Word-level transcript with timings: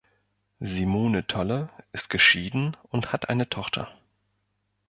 Simone 0.61 1.27
Tolle 1.27 1.69
ist 1.91 2.09
geschieden 2.09 2.75
und 2.89 3.13
hat 3.13 3.29
eine 3.29 3.49
Tochter. 3.49 3.95